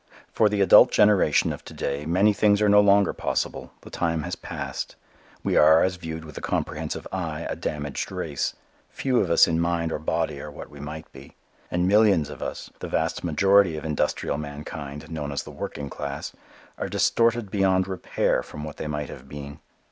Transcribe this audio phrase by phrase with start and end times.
[0.33, 3.71] For the adult generation of to day many things are no longer possible.
[3.81, 4.95] The time has passed.
[5.43, 8.55] We are, as viewed with a comprehensive eye, a damaged race.
[8.89, 11.35] Few of us in mind or body are what we might be;
[11.69, 16.33] and millions of us, the vast majority of industrial mankind known as the working class,
[16.79, 19.59] are distorted beyond repair from what they might have been.